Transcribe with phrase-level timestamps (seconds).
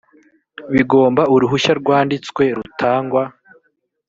[0.73, 3.23] bigomba uruhushya rwanditswe rutangwa